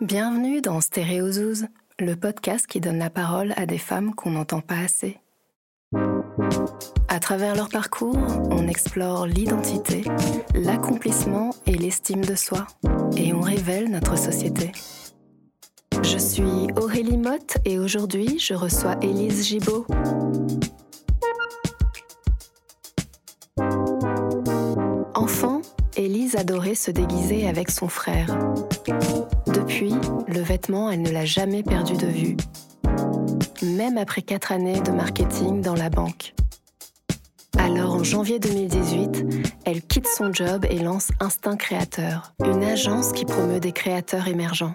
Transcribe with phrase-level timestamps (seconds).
[0.00, 1.66] Bienvenue dans Stéréozouz,
[1.98, 5.18] le podcast qui donne la parole à des femmes qu'on n'entend pas assez.
[7.08, 8.16] À travers leur parcours,
[8.50, 10.02] on explore l'identité,
[10.54, 12.66] l'accomplissement et l'estime de soi,
[13.18, 14.72] et on révèle notre société.
[16.02, 19.86] Je suis Aurélie Motte et aujourd'hui je reçois Élise Gibaud.
[25.14, 25.60] Enfant,
[25.94, 28.38] Élise adorait se déguiser avec son frère.
[29.70, 29.94] Depuis,
[30.26, 32.36] le vêtement, elle ne l'a jamais perdu de vue.
[33.62, 36.34] Même après quatre années de marketing dans la banque.
[37.56, 39.26] Alors en janvier 2018,
[39.64, 44.74] elle quitte son job et lance Instinct Créateur, une agence qui promeut des créateurs émergents.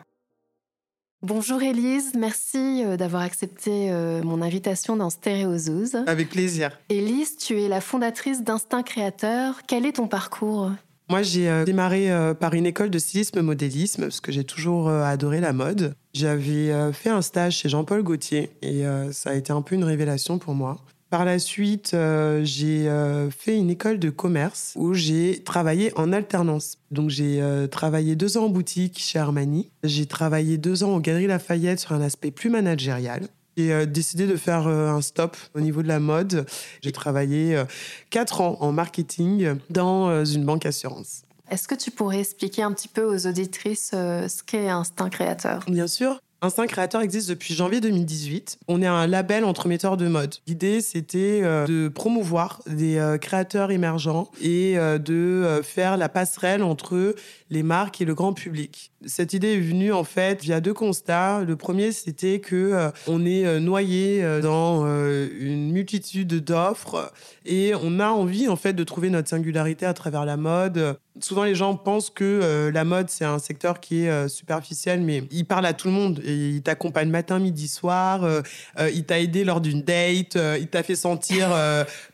[1.22, 5.98] Bonjour Élise, merci euh, d'avoir accepté euh, mon invitation dans Stéréozouz.
[6.08, 6.80] Avec plaisir.
[6.88, 9.62] Élise, tu es la fondatrice d'Instinct Créateur.
[9.68, 10.72] Quel est ton parcours?
[11.10, 12.10] Moi, j'ai euh, démarré
[12.40, 15.96] par une école de stylisme modélisme parce que j'ai toujours adoré la mode.
[16.14, 20.40] J'avais fait un stage chez Jean-Paul Gaultier et ça a été un peu une révélation
[20.40, 20.78] pour moi.
[21.16, 26.12] Par la suite, euh, j'ai euh, fait une école de commerce où j'ai travaillé en
[26.12, 26.78] alternance.
[26.92, 29.70] Donc j'ai euh, travaillé deux ans en boutique chez Armani.
[29.84, 33.28] J'ai travaillé deux ans aux Galeries Lafayette sur un aspect plus managérial.
[33.58, 36.46] J'ai décidé de faire un stop au niveau de la mode.
[36.82, 37.64] J'ai travaillé
[38.10, 41.24] quatre ans en marketing dans une banque assurance.
[41.50, 45.64] Est-ce que tu pourrais expliquer un petit peu aux auditrices ce qu'est Instinct Créateur?
[45.68, 46.20] Bien sûr.
[46.46, 48.60] Instinct Créateur existe depuis janvier 2018.
[48.68, 50.36] On est un label entremetteur de mode.
[50.46, 56.62] L'idée, c'était euh, de promouvoir des euh, créateurs émergents et euh, de faire la passerelle
[56.62, 57.16] entre
[57.50, 58.92] les marques et le grand public.
[59.08, 61.44] Cette idée est venue en fait via deux constats.
[61.44, 67.12] Le premier, c'était que on est noyé dans une multitude d'offres
[67.46, 70.98] et on a envie en fait de trouver notre singularité à travers la mode.
[71.20, 75.46] Souvent, les gens pensent que la mode c'est un secteur qui est superficiel, mais il
[75.46, 76.22] parle à tout le monde
[76.56, 78.24] il t'accompagne matin, midi, soir.
[78.24, 78.42] Euh,
[78.80, 80.36] euh, il t'a aidé lors d'une date.
[80.36, 81.50] Euh, il t'a fait sentir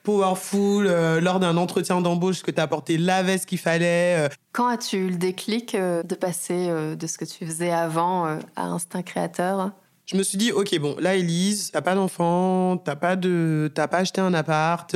[0.03, 0.85] powerful
[1.22, 4.29] lors d'un entretien d'embauche que t'as apporté la veste qu'il fallait.
[4.51, 8.25] Quand as-tu eu le déclic de passer de ce que tu faisais avant
[8.56, 9.72] à Instinct Créateur?
[10.06, 13.88] Je me suis dit, ok, bon, là, Elise, t'as pas d'enfant, t'as pas de, t'as
[13.88, 14.95] pas acheté un appart,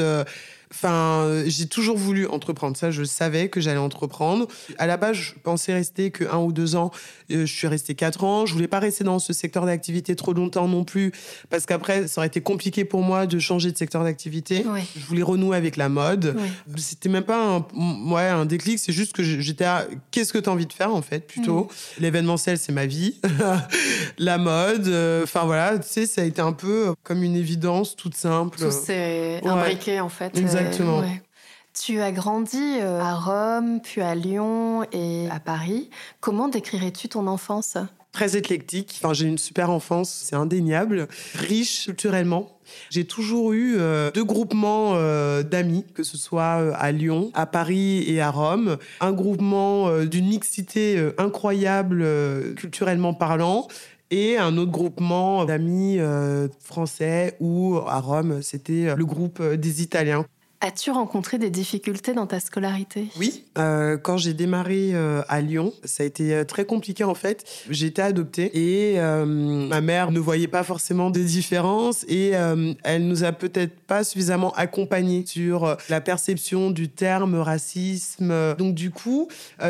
[0.71, 2.75] Enfin, j'ai toujours voulu entreprendre.
[2.77, 4.47] Ça, je savais que j'allais entreprendre.
[4.77, 6.91] À la base, je pensais rester que un ou deux ans.
[7.31, 8.46] Euh, je suis restée quatre ans.
[8.46, 11.12] Je voulais pas rester dans ce secteur d'activité trop longtemps non plus,
[11.50, 14.66] parce qu'après, ça aurait été compliqué pour moi de changer de secteur d'activité.
[14.96, 16.36] Je voulais renouer avec la mode.
[16.78, 18.80] C'était même pas un, ouais, un déclic.
[18.80, 21.66] C'est juste que j'étais à qu'est-ce que tu as envie de faire en fait, plutôt?
[21.66, 22.02] Mm.
[22.02, 23.19] L'événementiel, c'est ma vie.
[24.18, 27.96] la mode, euh, enfin voilà, tu sais, ça a été un peu comme une évidence
[27.96, 28.59] toute simple.
[28.59, 30.38] Tout s'est imbriqué en fait.
[30.38, 31.03] Exactement.
[31.78, 35.90] Tu as grandi euh, à Rome, puis à Lyon et à Paris.
[36.22, 37.78] Comment décrirais-tu ton enfance?
[38.13, 38.97] Très éclectique.
[39.03, 41.09] Enfin, j'ai une super enfance, c'est indéniable.
[41.34, 42.58] Riche culturellement.
[42.90, 48.06] J'ai toujours eu euh, deux groupements euh, d'amis, que ce soit à Lyon, à Paris
[48.07, 48.78] et à Rome.
[49.02, 52.06] Un groupement d'une mixité incroyable
[52.56, 53.68] culturellement parlant
[54.12, 56.00] et un autre groupement d'amis
[56.62, 60.25] français où à Rome, c'était le groupe des Italiens.
[60.65, 63.05] As-tu rencontré des difficultés dans ta scolarité?
[63.19, 67.13] Oui, euh, quand j'ai démarré euh, à Lyon, ça a été euh, très compliqué en
[67.13, 67.45] fait.
[67.69, 72.31] J'ai été adoptée et ma mère ne voyait pas forcément des différences et
[72.83, 78.55] elle nous a peut-être pas suffisamment accompagnés sur la perception du terme racisme.
[78.57, 79.27] Donc du coup,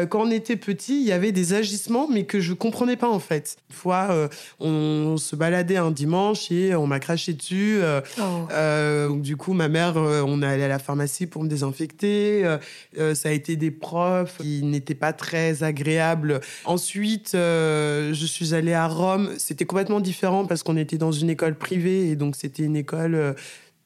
[0.10, 3.20] quand on était petit, il y avait des agissements mais que je comprenais pas en
[3.20, 3.58] fait.
[3.70, 4.30] Une fois,
[4.60, 7.80] on, se baladait un dimanche et on m'a craché dessus.
[8.20, 9.08] Oh.
[9.10, 12.46] donc du coup, ma mère, on est allé à la pharmacie pour me désinfecter.
[12.46, 12.58] Euh,
[12.98, 16.40] euh, ça a été des profs qui n'étaient pas très agréables.
[16.64, 19.32] Ensuite, euh, je suis allée à Rome.
[19.38, 23.36] C'était complètement différent parce qu'on était dans une école privée et donc c'était une école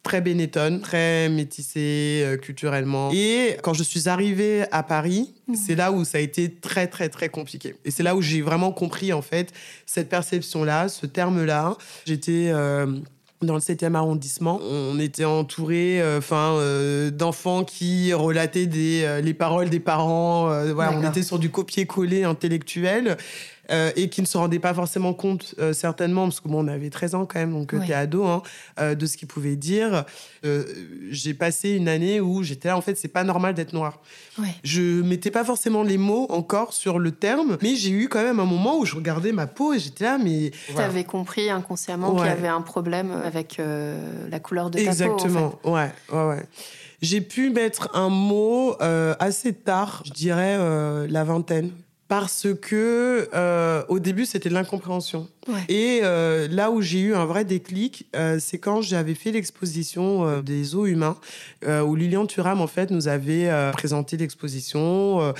[0.03, 3.11] très bénétonne, très métissée culturellement.
[3.13, 5.55] Et quand je suis arrivée à Paris, mmh.
[5.55, 7.75] c'est là où ça a été très très très compliqué.
[7.85, 9.51] Et c'est là où j'ai vraiment compris en fait
[9.85, 11.77] cette perception-là, ce terme-là.
[12.05, 12.51] J'étais
[13.41, 14.59] dans le 7e arrondissement.
[14.63, 20.49] On était entouré euh, euh, d'enfants qui relataient des, euh, les paroles des parents.
[20.73, 23.17] voilà, on était sur du copier-coller intellectuel.
[23.71, 26.67] Euh, et qui ne se rendaient pas forcément compte, euh, certainement, parce que bon, on
[26.67, 27.85] avait 13 ans quand même, donc ouais.
[27.85, 28.41] t'es ado, hein,
[28.79, 30.05] euh, de ce qu'ils pouvaient dire.
[31.11, 33.99] j'ai passé une année où j'étais là, en fait, c'est pas normal d'être noir.
[34.39, 34.55] Ouais.
[34.63, 38.39] Je mettais pas forcément les mots encore sur le terme, mais j'ai eu quand même
[38.39, 40.51] un moment où je regardais ma peau et j'étais là, mais.
[40.67, 43.61] Tu avais compris inconsciemment qu'il y avait un problème avec
[44.29, 44.89] la couleur de ta peau.
[44.89, 46.43] Exactement, ouais, ouais, ouais.
[47.01, 48.75] J'ai pu mettre un mot
[49.19, 50.57] assez tard, je dirais
[51.07, 51.71] la vingtaine
[52.09, 55.29] parce que euh, au début c'était de l'incompréhension.
[55.67, 60.41] Et euh, là où j'ai eu un vrai déclic euh, c'est quand j'avais fait l'exposition
[60.41, 61.17] des eaux humains
[61.65, 65.33] où Lilian Thuram en fait nous avait présenté l'exposition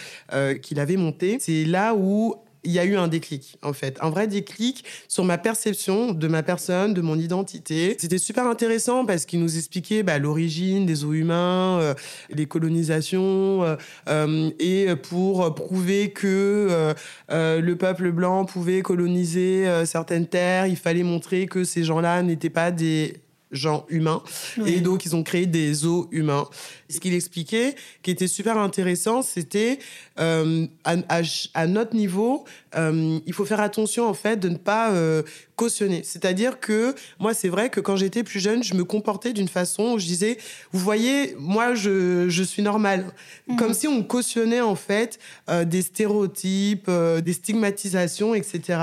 [0.62, 1.38] qu'il avait montée.
[1.40, 5.24] C'est là où il y a eu un déclic, en fait, un vrai déclic sur
[5.24, 7.96] ma perception de ma personne, de mon identité.
[8.00, 11.94] C'était super intéressant parce qu'il nous expliquait bah, l'origine des eaux humains, euh,
[12.30, 13.76] les colonisations, euh,
[14.10, 16.94] euh, et pour prouver que
[17.30, 22.72] le peuple blanc pouvait coloniser certaines terres, il fallait montrer que ces gens-là n'étaient pas
[22.72, 23.14] des
[23.52, 24.22] gens humains.
[24.66, 26.48] Et donc, ils ont créé des zoos humains.
[26.90, 29.80] Ce qu'il expliquait, qui était super intéressant, c'était
[30.20, 35.24] euh, à, notre niveau, euh, il faut faire attention en fait de ne pas euh,
[35.56, 36.02] cautionner.
[36.04, 39.94] C'est-à-dire que moi, c'est vrai que quand j'étais plus jeune, je me comportais d'une façon
[39.94, 40.38] où je disais,
[40.72, 43.06] vous voyez, moi, je, je suis normale.
[43.48, 43.56] Mhm.
[43.58, 45.20] Comme si on cautionnait en fait
[45.66, 48.80] des stéréotypes, des stigmatisations, etc.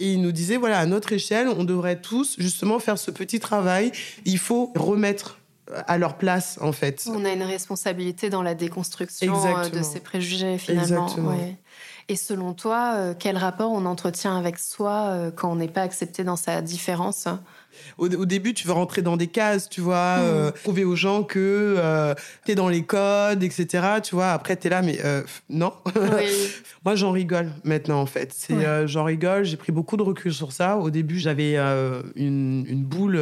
[0.00, 3.40] Et il nous disait, voilà, à notre échelle, on devrait tous justement faire ce petit
[3.40, 3.92] travail.
[4.24, 5.38] Il faut remettre
[5.86, 7.08] à leur place, en fait.
[7.08, 11.08] On a une responsabilité dans la déconstruction euh, de ces préjugés, finalement.
[12.08, 15.82] Et selon toi, euh, quel rapport on entretient avec soi euh, quand on n'est pas
[15.82, 17.28] accepté dans sa différence?
[17.98, 20.52] Au, début, tu veux rentrer dans des cases, tu vois, hmm.
[20.62, 23.86] prouver aux gens que tu es dans les codes, etc.
[24.02, 24.98] Tu vois, après, tu es là, mais
[25.48, 25.72] non.
[26.84, 28.32] Moi, j'en rigole maintenant, en fait.
[28.34, 30.76] C'est, j'en rigole, j'ai pris beaucoup de recul sur ça.
[30.76, 33.20] Au début, j'avais une, une, boule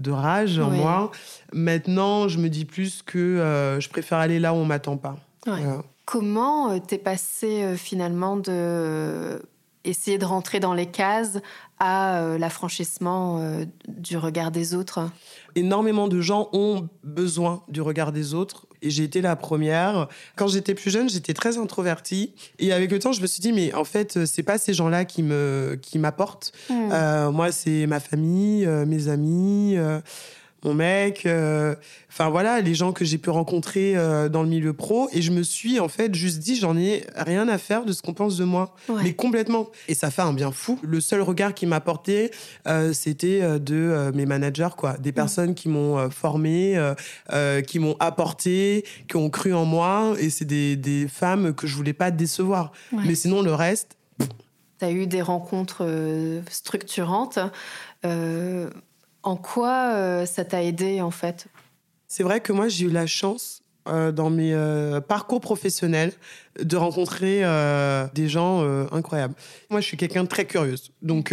[0.00, 1.10] de rage en moi.
[1.52, 5.16] Maintenant, je me dis plus que euh, je préfère aller là où on m'attend pas.
[6.04, 9.40] Comment euh, t'es passé euh, finalement de
[9.84, 11.38] essayer de rentrer dans les cases
[11.78, 15.10] à l'affranchissement du regard des autres
[15.54, 20.08] Énormément de gens ont besoin du regard des autres et j'ai été la première.
[20.36, 23.52] Quand j'étais plus jeune, j'étais très introvertie et avec le temps, je me suis dit
[23.52, 26.52] mais en fait, c'est pas ces gens-là qui me qui m'apportent.
[26.68, 27.30] Hmm.
[27.30, 29.76] moi, c'est ma famille, mes amis
[30.64, 31.74] mon mec, euh,
[32.08, 35.08] enfin voilà, les gens que j'ai pu rencontrer euh, dans le milieu pro.
[35.12, 38.02] Et je me suis en fait juste dit, j'en ai rien à faire de ce
[38.02, 39.68] qu'on pense de moi, mais complètement.
[39.88, 40.78] Et ça fait un bien fou.
[40.82, 42.30] Le seul regard qui m'a porté,
[42.66, 46.78] euh, c'était de mes managers, quoi, des personnes qui m'ont formé,
[47.66, 50.14] qui m'ont apporté, qui ont cru en moi.
[50.18, 52.72] Et c'est des, des, femmes que je voulais pas décevoir.
[52.92, 53.96] Mais sinon, le reste.
[54.78, 55.86] Tu as eu des rencontres
[56.50, 57.38] structurantes.
[59.22, 61.46] En quoi euh, ça t'a aidé en fait?
[62.06, 66.12] C'est vrai que moi j'ai eu la chance euh, dans mes euh, parcours professionnels
[66.60, 67.42] de rencontrer
[68.12, 69.34] des gens incroyables.
[69.70, 70.90] Moi je suis quelqu'un de très curieuse.
[71.00, 71.32] Donc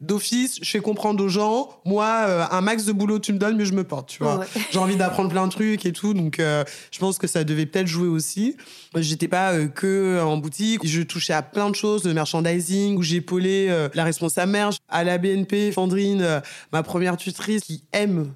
[0.00, 3.66] d'office, je fais comprendre aux gens, moi un max de boulot tu me donnes mais
[3.66, 4.44] je me porte, tu vois.
[4.72, 7.86] J'ai envie d'apprendre plein de trucs et tout donc je pense que ça devait peut-être
[7.86, 8.56] jouer aussi.
[8.96, 13.16] J'étais pas que en boutique, je touchais à plein de choses, le merchandising où j'ai
[13.16, 16.42] épaulé la responsable mère à la BNP, Fandrine,
[16.72, 18.32] ma première tutrice qui aime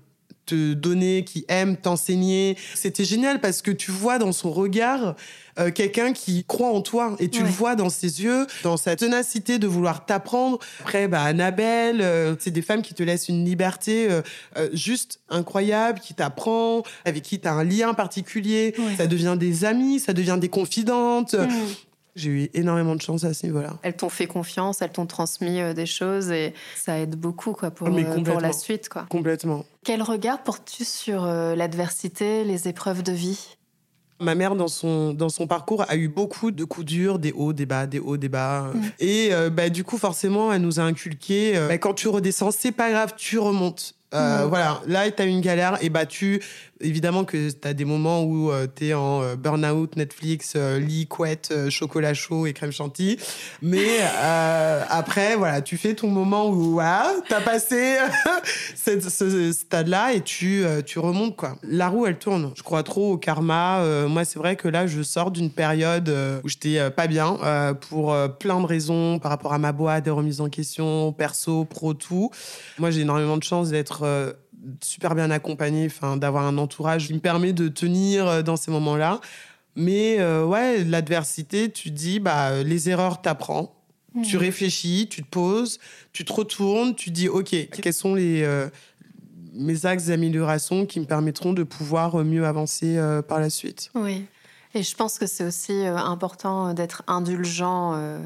[0.49, 2.57] te donner, qui aime t'enseigner.
[2.75, 5.15] C'était génial parce que tu vois dans son regard
[5.59, 8.95] euh, quelqu'un qui croit en toi et tu le vois dans ses yeux, dans sa
[8.95, 10.59] ténacité de vouloir t'apprendre.
[10.81, 14.23] Après, bah, Annabelle, euh, c'est des femmes qui te laissent une liberté euh,
[14.73, 18.75] juste incroyable, qui t'apprend, avec qui tu as un lien particulier.
[18.97, 21.35] Ça devient des amis, ça devient des confidentes.
[22.17, 23.79] J'ai eu énormément de chance à ce niveau-là.
[23.83, 27.71] Elles t'ont fait confiance, elles t'ont transmis euh, des choses et ça aide beaucoup quoi,
[27.71, 28.89] pour, euh, pour la suite.
[28.89, 29.07] Quoi.
[29.09, 29.65] Complètement.
[29.85, 33.57] Quel regard portes-tu sur euh, l'adversité, les épreuves de vie?
[34.21, 37.53] Ma mère, dans son, dans son parcours, a eu beaucoup de coups durs, des hauts,
[37.53, 38.73] des bas, des hauts, des bas.
[38.75, 38.81] Mm.
[38.99, 42.91] Et bah, du coup, forcément, elle nous a inculqué bah, quand tu redescends, c'est pas
[42.91, 43.95] grave, tu remontes.
[44.13, 44.47] Mm.
[44.49, 46.43] Voilà, là, tu as une galère, et bah, tu
[46.81, 50.79] évidemment que tu as des moments où euh, tu es en euh, burn-out, Netflix, euh,
[50.79, 53.19] lit, couette, chocolat chaud et crème chantilly.
[53.63, 54.01] Mais
[54.91, 57.97] après, voilà, tu fais ton moment où voilà, tu as passé
[58.75, 61.37] ce, stade-là et tu, tu remontes.
[61.37, 61.57] quoi.
[61.63, 62.53] La roue, elle tourne.
[62.55, 63.83] Je crois trop au karma.
[64.09, 66.13] moi, c'est vrai que là, je sors d'une période
[66.45, 67.37] où j'étais pas bien
[67.89, 71.95] pour plein de raisons par rapport à ma boîte, des remises en question, perso, pro,
[71.95, 72.31] tout.
[72.79, 74.37] Moi, j'ai énormément de chance d'être
[74.83, 78.71] super bien accompagné, enfin d'avoir un entourage qui me permet de tenir euh, dans ces
[78.71, 79.21] moments-là.
[79.77, 83.75] Mais euh, ouais, l'adversité, tu dis bah les erreurs t'apprends.
[84.25, 84.41] Tu mmh.
[84.41, 85.79] réfléchis, tu te poses,
[86.13, 88.69] tu te retournes, tu dis OK, quels sont les euh,
[89.53, 92.99] mes axes d'amélioration qui me permettront de pouvoir mieux avancer
[93.29, 93.91] par la suite?
[93.95, 94.25] Oui.
[94.75, 98.21] Et je pense que c'est aussi important d'être indulgent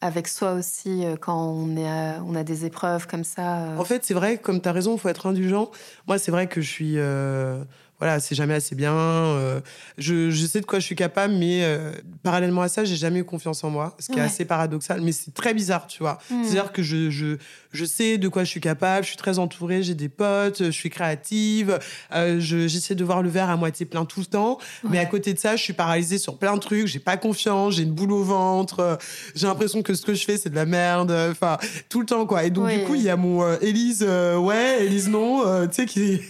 [0.00, 3.64] avec soi aussi euh, quand on, est on a des épreuves comme ça.
[3.64, 3.76] Euh.
[3.76, 5.70] En fait, c'est vrai, comme tu as raison, il faut être indulgent.
[6.06, 6.94] Moi, c'est vrai que je suis.
[6.96, 7.62] Euh,
[8.00, 8.94] voilà, c'est jamais assez bien.
[8.94, 9.60] Euh,
[9.98, 11.92] je, je, sais de quoi je suis capable, mais euh,
[12.22, 15.12] parallèlement à ça, j'ai jamais eu confiance en moi, ce qui est assez paradoxal, mais
[15.12, 16.18] c'est très bizarre, tu vois.
[16.30, 16.42] Hmm.
[16.42, 17.36] C'est-à-dire que je, je,
[17.72, 20.70] je, sais de quoi je suis capable, je suis très entourée, j'ai des potes, je
[20.70, 21.78] suis créative,
[22.14, 25.34] euh, j'essaie de voir le verre à moitié plein tout le temps, mais à côté
[25.34, 28.12] de ça, je suis paralysée sur plein de trucs, j'ai pas confiance, j'ai une boule
[28.12, 28.98] au ventre,
[29.34, 31.58] j'ai l'impression que ce que je fais, c'est de la merde, enfin,
[31.90, 32.44] tout le temps, quoi.
[32.44, 36.22] Et donc, du coup, il y a mon Élise, ouais, Élise non, tu sais, qui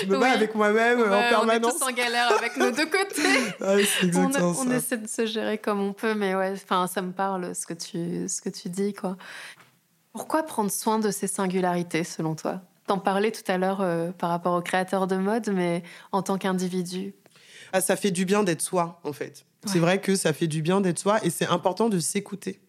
[0.00, 1.00] je me bats avec moi-même
[1.42, 3.54] on est tous en galère avec nos deux côtés.
[3.60, 7.66] on, essaie de se gérer comme on peut, mais ouais, enfin, ça me parle ce
[7.66, 9.16] que tu, ce que tu dis, quoi.
[10.12, 12.60] Pourquoi prendre soin de ces singularités, selon toi?
[12.86, 16.38] T'en parlais tout à l'heure euh, par rapport aux créateurs de mode, mais en tant
[16.38, 17.14] qu'individu.
[17.72, 19.44] Ah, ça fait du bien d'être soi, en fait.
[19.66, 22.60] C'est vrai que ça fait du bien d'être soi et c'est important de s'écouter.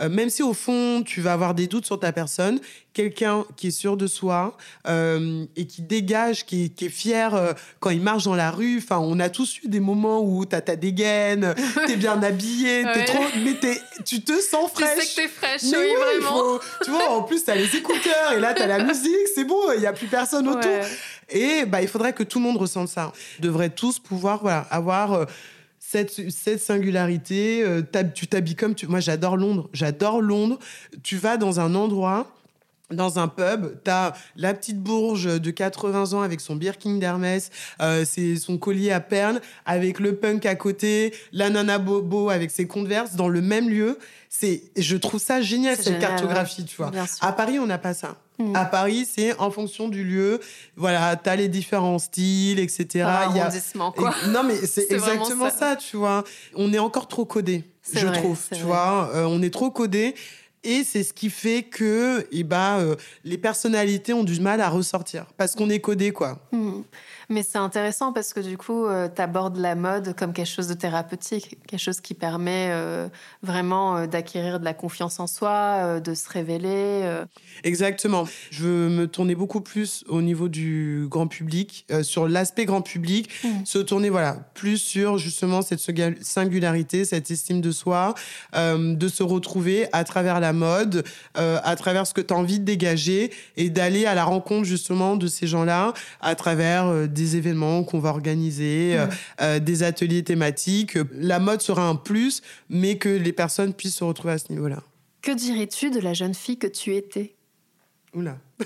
[0.00, 2.60] Euh, même si au fond, tu vas avoir des doutes sur ta personne,
[2.92, 4.56] quelqu'un qui est sûr de soi
[4.88, 8.78] euh, et qui dégage, qui est, fier euh, quand il marche dans la rue.
[8.78, 11.54] Enfin, on a tous eu des moments où tu as ta dégaine,
[11.86, 13.56] tu es bien habillé, es trop, mais
[14.04, 14.98] tu te sens fraîche.
[14.98, 16.58] Tu sais que t'es fraîche, oui, vraiment.
[16.84, 19.44] tu vois, en plus, tu as les écouteurs et là, tu as la musique, c'est
[19.44, 20.80] bon, il n'y a plus personne autour.
[21.30, 23.12] Et bah, il faudrait que tout le monde ressente ça.
[23.38, 25.26] On devrait tous pouvoir voilà, avoir
[25.90, 27.62] cette, singularité.
[27.62, 27.82] Euh,
[28.14, 28.86] tu t'habilles comme tu.
[28.86, 29.70] Moi, j'adore Londres.
[29.72, 30.58] J'adore Londres.
[31.02, 32.30] Tu vas dans un endroit
[32.90, 38.04] dans un pub, t'as la petite bourge de 80 ans avec son Birkin d'Hermès, euh,
[38.38, 43.14] son collier à perles, avec le punk à côté, la nana bobo avec ses converses
[43.14, 43.98] dans le même lieu.
[44.30, 46.90] C'est, je trouve ça génial cette cartographie, tu vois.
[47.20, 48.16] À Paris, on n'a pas ça.
[48.38, 48.54] Mm.
[48.54, 50.40] À Paris, c'est en fonction du lieu.
[50.76, 52.86] Voilà, t'as les différents styles, etc.
[53.30, 53.50] Il y a...
[53.90, 54.14] quoi.
[54.28, 55.76] Non, mais c'est exactement ça.
[55.76, 56.24] tu vois.
[56.54, 59.10] On est encore trop codé, je trouve, tu vois.
[59.14, 60.14] Euh, on est trop codé.
[60.64, 64.68] Et c'est ce qui fait que eh ben, euh, les personnalités ont du mal à
[64.68, 65.26] ressortir.
[65.36, 66.40] Parce qu'on est codé, quoi.
[66.52, 66.82] Mm.
[67.30, 70.66] Mais c'est intéressant parce que du coup, euh, tu abordes la mode comme quelque chose
[70.66, 73.08] de thérapeutique, quelque chose qui permet euh,
[73.42, 77.04] vraiment euh, d'acquérir de la confiance en soi, de se révéler.
[77.64, 78.26] Exactement.
[78.50, 83.28] Je veux me tourner beaucoup plus au niveau du grand public, sur l'aspect grand public,
[83.44, 83.48] mmh.
[83.64, 85.80] se tourner voilà, plus sur justement cette
[86.22, 88.14] singularité, cette estime de soi,
[88.54, 92.64] de se retrouver à travers la mode, à travers ce que tu as envie de
[92.64, 97.98] dégager et d'aller à la rencontre justement de ces gens-là à travers des événements qu'on
[97.98, 99.06] va organiser, euh,
[99.40, 100.98] euh, des ateliers thématiques.
[101.12, 104.82] La mode sera un plus, mais que les personnes puissent se retrouver à ce niveau-là.
[105.22, 107.34] Que dirais-tu de la jeune fille que tu étais?
[108.14, 108.38] Oula.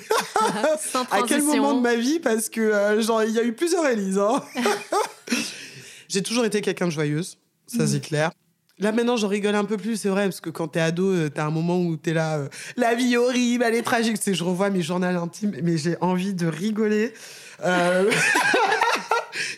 [1.10, 2.20] à quel moment de ma vie?
[2.20, 4.18] Parce que euh, genre il y a eu plusieurs Élises.
[4.18, 4.42] Hein.
[6.08, 8.02] J'ai toujours été quelqu'un de joyeuse, ça c'est mm.
[8.02, 8.30] clair.
[8.82, 11.46] Là maintenant, j'en rigole un peu plus, c'est vrai, parce que quand t'es ado, t'as
[11.46, 12.40] un moment où t'es là,
[12.76, 14.16] la vie horrible, elle est tragique.
[14.20, 17.14] C'est, je revois mes journaux intimes, mais j'ai envie de rigoler.
[17.64, 18.10] Euh,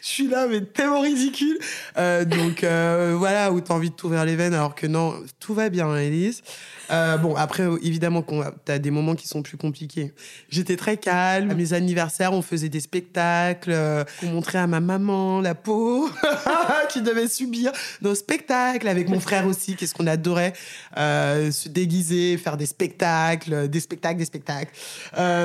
[0.03, 1.59] je suis là, mais tellement ridicule.
[1.97, 5.55] Euh, donc euh, voilà, où t'as envie de t'ouvrir les veines, alors que non, tout
[5.55, 6.43] va bien, Elise.
[6.91, 10.13] Euh, bon, après, évidemment, tu as des moments qui sont plus compliqués.
[10.51, 11.51] J'étais très calme.
[11.51, 13.75] À mes anniversaires, on faisait des spectacles.
[14.23, 16.11] On montrait à ma maman la peau
[16.91, 17.73] qui devait subir
[18.03, 18.87] nos spectacles.
[18.89, 20.53] Avec mon frère aussi, qu'est-ce qu'on adorait.
[20.95, 24.73] Se déguiser, faire des spectacles, des spectacles, des spectacles.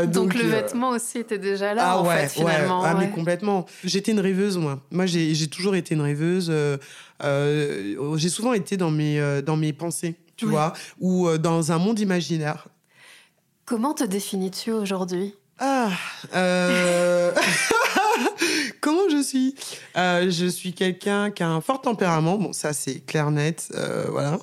[0.07, 2.83] donc, le vêtement aussi était déjà là, ah, en fait, finalement.
[2.83, 3.65] Ah, mais complètement.
[3.83, 4.79] J'étais une rêveuse, moi.
[4.91, 6.51] Moi, j'ai toujours été une rêveuse.
[7.21, 11.99] j'ai souvent été dans mes, dans mes pensées tu vois, ou euh, dans un monde
[11.99, 12.67] imaginaire.
[13.65, 15.35] Comment te définis-tu aujourd'hui?
[15.59, 15.89] Ah,
[16.33, 17.33] euh...
[18.81, 19.55] comment je suis?
[19.97, 22.37] Euh, Je suis quelqu'un qui a un fort tempérament.
[22.37, 24.39] Bon, ça c'est clair net, euh, voilà.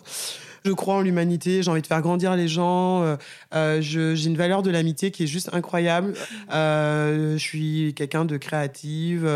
[0.67, 3.05] Je crois en l'humanité, j'ai envie de faire grandir les gens.
[3.05, 3.17] Euh,
[3.55, 6.13] euh, j'ai une valeur de l'amitié qui est juste incroyable.
[6.53, 9.31] Euh, je suis quelqu'un de créative.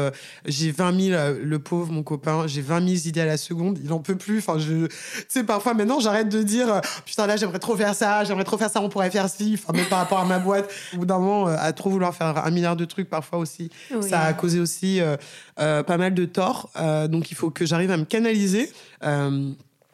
[0.45, 3.79] j'ai 20 000, le pauvre, mon copain, j'ai 20 000 idées à la seconde.
[3.85, 4.39] Il en peut plus.
[4.39, 8.25] Enfin, je, tu sais, parfois maintenant, j'arrête de dire putain, là, j'aimerais trop faire ça,
[8.25, 9.57] j'aimerais trop faire ça, on pourrait faire ci.
[9.57, 10.69] Enfin, même par rapport à ma boîte.
[10.95, 13.71] Au bout d'un moment, à trop vouloir faire un milliard de trucs, parfois aussi,
[14.01, 15.01] ça a causé aussi
[15.55, 16.73] pas mal de torts.
[17.09, 18.69] donc, il faut que j'arrive à me canaliser.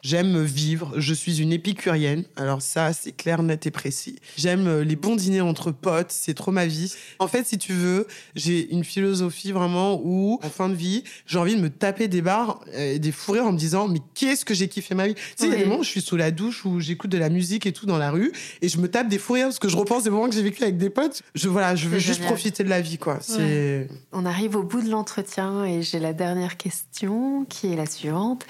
[0.03, 2.23] J'aime vivre, je suis une épicurienne.
[2.35, 4.17] Alors ça, c'est clair, net et précis.
[4.37, 6.93] J'aime euh, les bons dîners entre potes, c'est trop ma vie.
[7.19, 11.39] En fait, si tu veux, j'ai une philosophie vraiment où, en fin de vie, j'ai
[11.39, 14.45] envie de me taper des barres euh, et des fourrures en me disant, mais qu'est-ce
[14.45, 15.15] que j'ai kiffé ma vie?
[15.15, 17.09] Tu sais, il y a des moments où je suis sous la douche, où j'écoute
[17.09, 19.59] de la musique et tout dans la rue, et je me tape des fourrures parce
[19.59, 21.23] que je repense des moments que j'ai vécu avec des potes.
[21.33, 23.17] Je, voilà, je veux juste profiter de la vie, quoi.
[23.21, 23.87] C'est...
[24.11, 28.45] On arrive au bout de l'entretien et j'ai la dernière question qui est la suivante.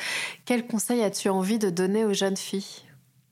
[0.46, 2.82] Quel conseil as-tu envie de donner aux jeunes filles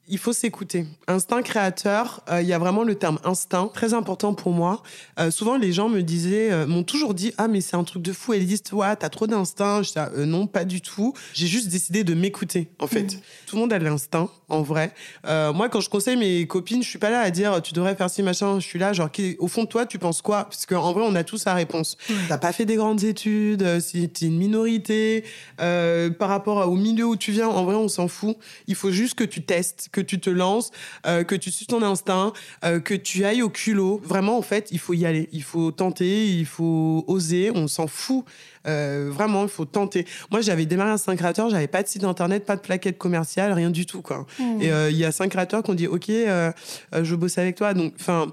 [0.08, 0.86] il faut s'écouter.
[1.08, 4.84] Instinct créateur, euh, il y a vraiment le terme instinct, très important pour moi.
[5.20, 8.04] Euh, souvent, les gens me disaient, euh, m'ont toujours dit, ah mais c'est un truc
[8.04, 9.82] de fou, Elise, ouais, t'as trop d'instinct.
[9.84, 11.14] Je dis, non, pas du tout.
[11.34, 13.16] J'ai juste décidé de m'écouter, en fait.
[13.16, 13.20] Mmh.
[13.48, 14.94] Tout le monde a de l'instinct, en vrai.
[15.24, 18.10] moi, quand je conseille mes copines, je suis pas là à dire, tu devrais faire
[18.10, 18.60] ci, machin.
[18.60, 19.10] Je suis là, genre,
[19.40, 20.46] au fond de toi, tu penses quoi?
[20.46, 21.98] Parce qu'en vrai, on a tous la réponse.
[22.10, 22.14] Mmh.
[22.30, 25.24] T'as pas fait des grandes études, si t'es une minorité,
[25.58, 28.38] par rapport au milieu où tu viens, en vrai, on s'en fout.
[28.68, 30.72] Il faut juste que tu testes que tu te lances,
[31.08, 32.34] euh, que tu suis ton instinct,
[32.66, 34.02] euh, que tu ailles au culot.
[34.04, 35.30] Vraiment, en fait, il faut y aller.
[35.32, 37.50] Il faut tenter, il faut oser.
[37.56, 38.26] On s'en fout.
[38.68, 40.06] Euh, vraiment, il faut tenter.
[40.32, 43.54] Moi, j'avais démarré un 5 créateur, j'avais pas de site internet, pas de plaquette commerciale,
[43.54, 44.02] rien du tout.
[44.02, 44.26] Quoi.
[44.38, 44.62] Mmh.
[44.62, 47.74] Et il y a 5 créateurs qui ont dit Ok, je bosse avec toi.
[47.74, 48.28] Donc, enfin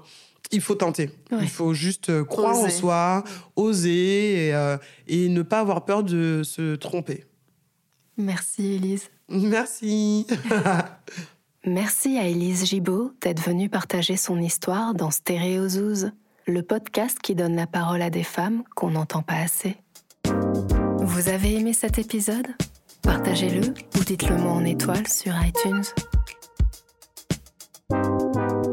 [0.51, 1.09] il faut tenter.
[1.41, 3.23] Il faut juste croire en soi,
[3.55, 4.75] oser et,
[5.07, 7.23] et, ne pas avoir peur de se tromper.
[8.17, 9.09] Merci Elise.
[9.29, 10.27] Merci.
[11.65, 16.11] Merci à Elise Gibaud d'être venue partager son histoire dans Stéréozouz,
[16.45, 19.77] le podcast qui donne la parole à des femmes qu'on n'entend pas assez.
[20.99, 22.47] Vous avez aimé cet épisode?
[23.01, 25.83] Partagez-le ou dites-le moi en étoile sur iTunes.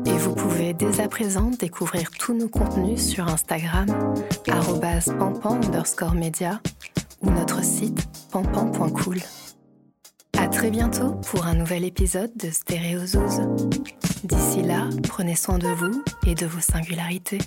[0.07, 3.87] Et vous pouvez dès à présent découvrir tous nos contenus sur Instagram,
[5.17, 6.61] pampan underscore media
[7.23, 9.19] ou notre site pampan.cool.
[10.61, 13.41] Très bientôt pour un nouvel épisode de Stéréozouz.
[14.25, 17.39] D'ici là, prenez soin de vous et de vos singularités.